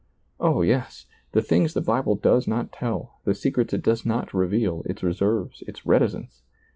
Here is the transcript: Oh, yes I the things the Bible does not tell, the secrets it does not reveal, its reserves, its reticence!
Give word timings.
Oh, 0.39 0.63
yes 0.63 1.05
I 1.11 1.13
the 1.33 1.41
things 1.43 1.75
the 1.75 1.79
Bible 1.81 2.15
does 2.15 2.47
not 2.47 2.71
tell, 2.71 3.19
the 3.23 3.35
secrets 3.35 3.71
it 3.75 3.83
does 3.83 4.03
not 4.03 4.33
reveal, 4.33 4.81
its 4.85 5.03
reserves, 5.03 5.61
its 5.67 5.85
reticence! 5.85 6.41